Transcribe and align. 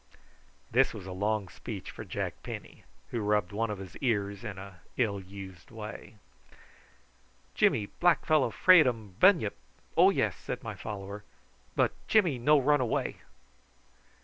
This 0.71 0.95
was 0.95 1.05
a 1.05 1.11
long 1.11 1.47
speech 1.47 1.91
for 1.91 2.03
Jack 2.03 2.41
Penny, 2.41 2.85
who 3.11 3.19
rubbed 3.19 3.51
one 3.51 3.69
of 3.69 3.77
his 3.77 3.95
ears 3.97 4.43
in 4.43 4.57
an 4.57 4.73
ill 4.97 5.19
used 5.21 5.69
way. 5.69 6.15
"Jimmy, 7.53 7.85
black 7.85 8.25
fellow 8.25 8.49
'fraid 8.49 8.87
um 8.87 9.13
bunyip; 9.19 9.55
oh, 9.95 10.09
yes!" 10.09 10.35
said 10.35 10.63
my 10.63 10.73
follower; 10.73 11.23
"but 11.75 11.91
Jimmy 12.07 12.39
no 12.39 12.57
run 12.59 12.81
away." 12.81 13.17